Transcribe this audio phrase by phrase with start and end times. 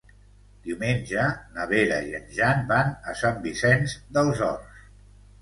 [0.69, 1.25] Diumenge
[1.57, 4.83] na Vera i en Jan van a Sant Vicenç dels Horts.